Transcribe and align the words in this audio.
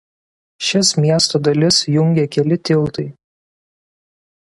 Šias 0.69 0.89
miesto 1.03 1.43
dalis 1.49 1.83
jungia 1.99 2.27
keli 2.37 2.61
tiltai. 2.71 3.07